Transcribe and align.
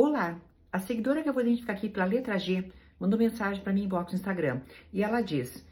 Olá, 0.00 0.40
a 0.72 0.78
seguidora 0.78 1.24
que 1.24 1.28
eu 1.28 1.32
vou 1.32 1.42
identificar 1.42 1.72
aqui 1.72 1.88
pela 1.88 2.06
letra 2.06 2.38
G 2.38 2.70
mandou 3.00 3.18
mensagem 3.18 3.60
para 3.64 3.72
mim 3.72 3.82
inbox 3.82 4.12
no 4.12 4.16
Instagram 4.16 4.60
e 4.92 5.02
ela 5.02 5.20
diz: 5.20 5.66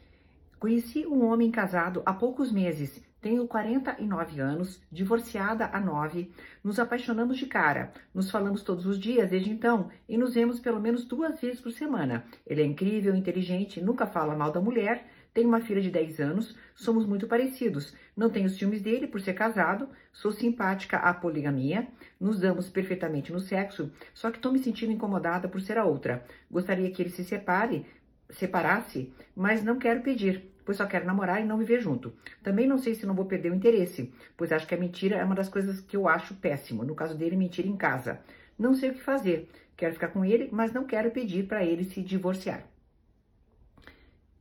Conheci 0.59 1.07
um 1.07 1.25
homem 1.25 1.49
casado 1.49 2.03
há 2.05 2.11
poucos 2.11 2.51
meses, 2.51 3.01
tenho 3.21 3.47
49 3.47 4.41
anos, 4.41 4.81
divorciada 4.91 5.69
há 5.71 5.79
9, 5.79 6.29
nos 6.61 6.77
apaixonamos 6.77 7.37
de 7.37 7.45
cara, 7.45 7.93
nos 8.13 8.29
falamos 8.29 8.63
todos 8.63 8.85
os 8.85 8.99
dias 8.99 9.29
desde 9.29 9.49
então 9.49 9.89
e 10.09 10.17
nos 10.17 10.33
vemos 10.33 10.59
pelo 10.59 10.81
menos 10.81 11.05
duas 11.05 11.39
vezes 11.39 11.61
por 11.61 11.71
semana. 11.71 12.25
Ele 12.45 12.61
é 12.61 12.65
incrível, 12.65 13.15
inteligente, 13.15 13.79
nunca 13.79 14.05
fala 14.05 14.35
mal 14.35 14.51
da 14.51 14.59
mulher 14.59 15.07
tenho 15.37 15.49
uma 15.49 15.61
filha 15.61 15.79
de 15.79 15.91
10 15.91 16.19
anos, 16.19 16.55
somos 16.73 17.05
muito 17.05 17.27
parecidos. 17.27 17.93
Não 18.15 18.27
tenho 18.27 18.49
ciúmes 18.49 18.81
dele 18.81 19.05
por 19.05 19.21
ser 19.21 19.35
casado, 19.35 19.87
sou 20.11 20.31
simpática 20.31 20.97
à 20.97 21.13
poligamia, 21.13 21.87
nos 22.19 22.39
damos 22.39 22.71
perfeitamente 22.71 23.31
no 23.31 23.39
sexo, 23.39 23.91
só 24.15 24.31
que 24.31 24.37
estou 24.37 24.51
me 24.51 24.57
sentindo 24.57 24.91
incomodada 24.91 25.47
por 25.47 25.61
ser 25.61 25.77
a 25.77 25.85
outra. 25.85 26.25
Gostaria 26.49 26.89
que 26.89 27.03
ele 27.03 27.11
se 27.11 27.23
separe, 27.23 27.85
separasse, 28.31 29.13
mas 29.35 29.63
não 29.63 29.77
quero 29.77 30.01
pedir, 30.01 30.41
pois 30.65 30.79
só 30.79 30.87
quero 30.87 31.05
namorar 31.05 31.39
e 31.39 31.45
não 31.45 31.59
viver 31.59 31.81
junto. 31.81 32.11
Também 32.41 32.65
não 32.65 32.79
sei 32.79 32.95
se 32.95 33.05
não 33.05 33.13
vou 33.13 33.25
perder 33.25 33.51
o 33.51 33.55
interesse, 33.55 34.11
pois 34.35 34.51
acho 34.51 34.65
que 34.65 34.73
a 34.73 34.79
mentira 34.79 35.17
é 35.17 35.23
uma 35.23 35.35
das 35.35 35.49
coisas 35.49 35.79
que 35.79 35.95
eu 35.95 36.07
acho 36.07 36.33
péssimo. 36.33 36.83
No 36.83 36.95
caso 36.95 37.15
dele, 37.15 37.35
mentira 37.35 37.67
em 37.67 37.77
casa. 37.77 38.19
Não 38.57 38.73
sei 38.73 38.89
o 38.89 38.93
que 38.95 39.03
fazer. 39.03 39.47
Quero 39.75 39.93
ficar 39.93 40.07
com 40.07 40.25
ele, 40.25 40.49
mas 40.51 40.73
não 40.73 40.87
quero 40.87 41.11
pedir 41.11 41.45
para 41.45 41.63
ele 41.63 41.83
se 41.83 42.01
divorciar. 42.01 42.65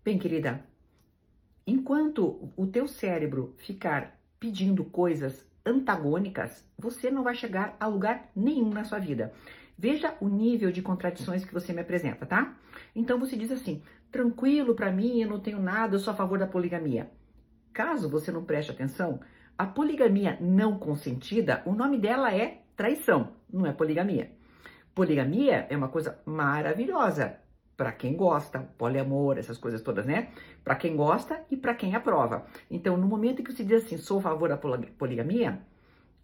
Bem, 0.03 0.19
querida, 0.19 0.65
Enquanto 1.67 2.53
o 2.57 2.65
teu 2.65 2.87
cérebro 2.87 3.53
ficar 3.59 4.17
pedindo 4.39 4.85
coisas 4.85 5.45
antagônicas, 5.65 6.65
você 6.79 7.11
não 7.11 7.25
vai 7.25 7.35
chegar 7.35 7.77
a 7.81 7.89
lugar 7.89 8.31
nenhum 8.37 8.71
na 8.71 8.85
sua 8.85 9.01
vida. 9.01 9.33
Veja 9.77 10.15
o 10.21 10.29
nível 10.29 10.71
de 10.71 10.81
contradições 10.81 11.45
que 11.45 11.53
você 11.53 11.73
me 11.73 11.81
apresenta, 11.81 12.25
tá? 12.25 12.57
Então 12.95 13.19
você 13.19 13.37
diz 13.37 13.51
assim: 13.51 13.83
tranquilo 14.13 14.77
para 14.77 14.93
mim, 14.93 15.21
eu 15.21 15.29
não 15.29 15.41
tenho 15.41 15.59
nada, 15.59 15.97
eu 15.97 15.99
sou 15.99 16.13
a 16.13 16.17
favor 16.17 16.39
da 16.39 16.47
poligamia. 16.47 17.11
Caso 17.73 18.09
você 18.09 18.31
não 18.31 18.45
preste 18.45 18.71
atenção, 18.71 19.19
a 19.59 19.67
poligamia 19.67 20.39
não 20.41 20.79
consentida, 20.79 21.63
o 21.67 21.75
nome 21.75 21.99
dela 21.99 22.33
é 22.33 22.63
traição, 22.77 23.33
não 23.53 23.67
é 23.67 23.73
poligamia. 23.73 24.31
Poligamia 24.95 25.67
é 25.69 25.77
uma 25.77 25.89
coisa 25.89 26.19
maravilhosa 26.25 27.39
para 27.77 27.93
quem 27.93 28.17
gosta, 28.17 28.61
poliamor, 28.79 29.39
essas 29.39 29.59
coisas 29.59 29.83
todas, 29.83 30.07
né? 30.07 30.31
Para 30.65 30.77
quem 30.77 30.97
gosta 30.97 31.45
e 31.51 31.57
para 31.57 31.75
quem 31.75 31.95
aprova. 31.95 32.47
Então, 32.71 32.97
no 32.97 33.07
momento 33.07 33.41
em 33.41 33.45
que 33.45 33.53
você 33.53 33.63
diz 33.63 33.85
assim, 33.85 33.99
sou 33.99 34.19
a 34.19 34.23
favor 34.23 34.49
da 34.49 34.57
poligamia, 34.57 35.61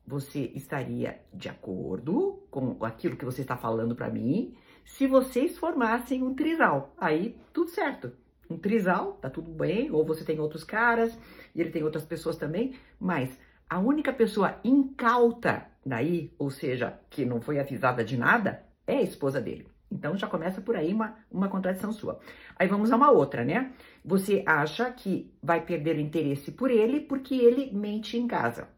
você 0.06 0.50
estaria 0.55 1.20
de 1.33 1.48
acordo 1.48 2.42
com 2.50 2.84
aquilo 2.84 3.17
que 3.17 3.25
você 3.25 3.42
está 3.42 3.56
falando 3.56 3.95
para 3.95 4.08
mim, 4.08 4.56
se 4.84 5.06
vocês 5.06 5.58
formassem 5.58 6.23
um 6.23 6.34
trisal. 6.34 6.95
Aí, 6.98 7.39
tudo 7.53 7.70
certo. 7.70 8.12
Um 8.50 8.58
trisal, 8.58 9.12
tá 9.14 9.30
tudo 9.30 9.50
bem, 9.50 9.91
ou 9.91 10.05
você 10.05 10.25
tem 10.25 10.41
outros 10.41 10.64
caras, 10.64 11.17
e 11.55 11.61
ele 11.61 11.70
tem 11.70 11.84
outras 11.84 12.05
pessoas 12.05 12.36
também, 12.36 12.75
mas 12.98 13.39
a 13.69 13.78
única 13.78 14.12
pessoa 14.12 14.58
incauta 14.64 15.67
daí, 15.84 16.33
ou 16.39 16.50
seja, 16.50 16.98
que 17.08 17.25
não 17.25 17.41
foi 17.41 17.58
avisada 17.58 18.05
de 18.05 18.17
nada, 18.17 18.64
é 18.86 18.97
a 18.97 19.03
esposa 19.03 19.41
dele. 19.41 19.72
Então 19.93 20.17
já 20.17 20.27
começa 20.27 20.61
por 20.61 20.75
aí 20.75 20.93
uma, 20.93 21.17
uma 21.31 21.48
contradição 21.48 21.93
sua. 21.93 22.19
Aí 22.57 22.67
vamos 22.67 22.91
a 22.91 22.97
uma 22.97 23.11
outra, 23.11 23.45
né? 23.45 23.73
Você 24.05 24.43
acha 24.47 24.91
que 24.91 25.33
vai 25.43 25.65
perder 25.65 25.97
o 25.97 26.01
interesse 26.01 26.51
por 26.51 26.71
ele 26.71 27.01
porque 27.01 27.35
ele 27.35 27.71
mente 27.73 28.17
em 28.17 28.27
casa. 28.27 28.69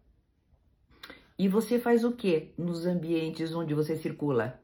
E 1.38 1.48
você 1.48 1.78
faz 1.78 2.04
o 2.04 2.12
que 2.12 2.52
nos 2.58 2.86
ambientes 2.86 3.54
onde 3.54 3.74
você 3.74 3.96
circula? 3.96 4.60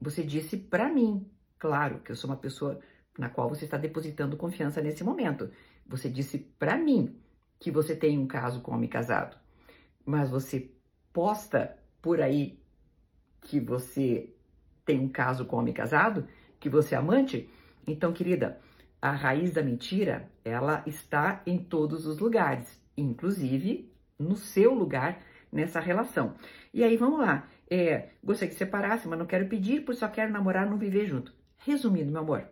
Você 0.00 0.22
disse 0.22 0.56
para 0.56 0.88
mim, 0.88 1.28
claro, 1.58 2.00
que 2.00 2.12
eu 2.12 2.16
sou 2.16 2.30
uma 2.30 2.36
pessoa 2.36 2.78
na 3.18 3.28
qual 3.28 3.48
você 3.48 3.64
está 3.64 3.76
depositando 3.76 4.36
confiança 4.36 4.80
nesse 4.80 5.02
momento. 5.02 5.50
Você 5.86 6.08
disse 6.08 6.38
para 6.38 6.76
mim 6.76 7.20
que 7.58 7.70
você 7.70 7.94
tem 7.96 8.18
um 8.18 8.26
caso 8.26 8.60
com 8.60 8.72
homem 8.72 8.88
casado, 8.88 9.36
mas 10.04 10.28
você 10.28 10.70
posta 11.12 11.76
por 12.02 12.20
aí 12.20 12.60
que 13.40 13.58
você 13.58 14.35
tem 14.86 15.00
um 15.00 15.08
caso 15.08 15.44
com 15.44 15.56
homem 15.56 15.74
casado, 15.74 16.26
que 16.58 16.70
você 16.70 16.94
é 16.94 16.98
amante, 16.98 17.50
então, 17.86 18.12
querida, 18.12 18.58
a 19.02 19.10
raiz 19.10 19.52
da 19.52 19.62
mentira, 19.62 20.30
ela 20.44 20.82
está 20.86 21.42
em 21.44 21.58
todos 21.58 22.06
os 22.06 22.18
lugares, 22.18 22.80
inclusive 22.96 23.92
no 24.18 24.36
seu 24.36 24.72
lugar 24.72 25.20
nessa 25.52 25.80
relação. 25.80 26.34
E 26.72 26.82
aí, 26.82 26.96
vamos 26.96 27.20
lá. 27.20 27.48
É, 27.68 28.10
gostaria 28.22 28.52
que 28.52 28.58
separasse, 28.58 29.06
mas 29.08 29.18
não 29.18 29.26
quero 29.26 29.48
pedir, 29.48 29.84
pois 29.84 29.98
só 29.98 30.08
quero 30.08 30.32
namorar, 30.32 30.68
não 30.68 30.78
viver 30.78 31.06
junto. 31.06 31.34
Resumindo, 31.58 32.12
meu 32.12 32.22
amor, 32.22 32.48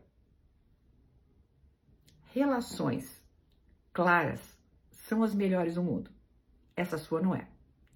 relações 2.33 3.25
claras 3.93 4.59
são 4.91 5.23
as 5.23 5.35
melhores 5.35 5.77
do 5.77 5.83
mundo. 5.83 6.11
Essa 6.77 6.99
sua 6.99 7.21
não 7.21 7.35
é 7.35 7.47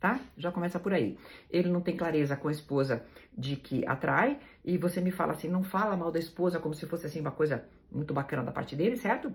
tá? 0.01 0.21
Já 0.37 0.53
começa 0.53 0.79
por 0.79 0.93
aí. 0.93 1.19
Ele 1.51 1.69
não 1.69 1.81
tem 1.81 1.97
clareza 1.97 2.37
com 2.37 2.49
a 2.49 2.53
esposa 2.53 3.05
de 3.37 3.57
que 3.57 3.87
atrai, 3.87 4.39
e 4.65 4.77
você 4.79 5.01
me 5.01 5.11
fala 5.11 5.33
assim, 5.33 5.49
não 5.49 5.63
fala 5.63 5.97
mal 5.97 6.11
da 6.11 6.19
esposa 6.19 6.59
como 6.59 6.75
se 6.75 6.87
fosse 6.87 7.07
assim 7.07 7.21
uma 7.21 7.31
coisa 7.31 7.69
muito 7.91 8.13
bacana 8.13 8.43
da 8.43 8.53
parte 8.53 8.77
dele, 8.77 8.97
certo? 8.97 9.33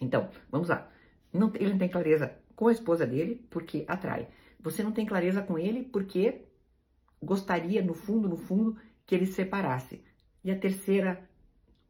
Então, 0.00 0.28
vamos 0.50 0.68
lá. 0.68 0.90
Não, 1.32 1.52
ele 1.54 1.70
não 1.70 1.78
tem 1.78 1.88
clareza 1.88 2.36
com 2.54 2.68
a 2.68 2.72
esposa 2.72 3.06
dele 3.06 3.46
porque 3.50 3.84
atrai. 3.88 4.28
Você 4.60 4.82
não 4.82 4.92
tem 4.92 5.06
clareza 5.06 5.42
com 5.42 5.58
ele 5.58 5.84
porque 5.84 6.46
gostaria, 7.22 7.82
no 7.82 7.94
fundo, 7.94 8.28
no 8.28 8.36
fundo, 8.36 8.78
que 9.06 9.14
ele 9.14 9.26
separasse. 9.26 10.04
E 10.42 10.50
a 10.50 10.58
terceira 10.58 11.28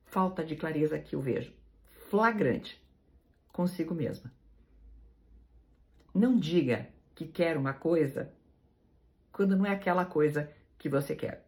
falta 0.04 0.44
de 0.44 0.54
clareza 0.54 0.98
que 0.98 1.16
eu 1.16 1.20
vejo, 1.20 1.52
flagrante, 2.08 2.80
consigo 3.52 3.94
mesma. 3.94 4.32
Não 6.14 6.38
diga 6.38 6.88
que 7.14 7.26
quer 7.26 7.56
uma 7.56 7.72
coisa 7.72 8.32
quando 9.32 9.56
não 9.56 9.66
é 9.66 9.70
aquela 9.70 10.04
coisa 10.04 10.50
que 10.78 10.88
você 10.88 11.14
quer. 11.14 11.46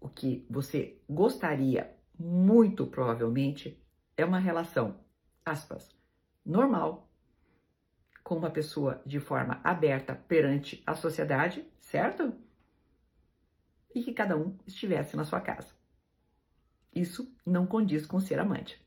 O 0.00 0.08
que 0.08 0.46
você 0.48 1.00
gostaria, 1.08 1.96
muito 2.18 2.86
provavelmente, 2.86 3.80
é 4.16 4.24
uma 4.24 4.38
relação, 4.38 5.00
aspas, 5.44 5.94
normal, 6.44 7.08
com 8.22 8.36
uma 8.36 8.50
pessoa 8.50 9.00
de 9.06 9.20
forma 9.20 9.60
aberta 9.64 10.14
perante 10.14 10.82
a 10.86 10.94
sociedade, 10.94 11.66
certo? 11.80 12.34
E 13.94 14.02
que 14.02 14.12
cada 14.12 14.36
um 14.36 14.56
estivesse 14.66 15.16
na 15.16 15.24
sua 15.24 15.40
casa. 15.40 15.72
Isso 16.94 17.32
não 17.44 17.66
condiz 17.66 18.06
com 18.06 18.20
ser 18.20 18.38
amante. 18.38 18.84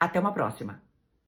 Até 0.00 0.20
uma 0.20 0.32
próxima! 0.32 0.87